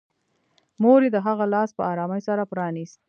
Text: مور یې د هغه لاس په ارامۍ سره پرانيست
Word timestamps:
مور 0.81 0.99
یې 1.05 1.09
د 1.13 1.17
هغه 1.27 1.45
لاس 1.53 1.69
په 1.77 1.83
ارامۍ 1.91 2.21
سره 2.27 2.43
پرانيست 2.51 2.97